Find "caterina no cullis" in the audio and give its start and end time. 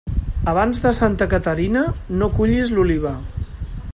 1.33-2.75